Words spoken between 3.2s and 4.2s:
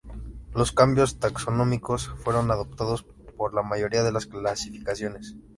por la mayoría de